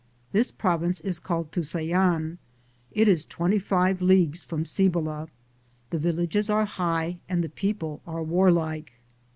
This 0.31 0.51
province 0.51 0.99
is 1.01 1.19
called 1.19 1.51
Tusayan. 1.51 2.39
It 2.91 3.07
is 3.07 3.23
twenty 3.23 3.59
five 3.59 4.01
leagues 4.01 4.43
from 4.43 4.65
Cibola. 4.65 5.27
The 5.91 5.99
villages 5.99 6.49
are 6.49 6.65
.high 6.65 7.19
and 7.29 7.43
the 7.43 7.49
people 7.49 8.01
are 8.07 8.23
warlike. 8.23 8.93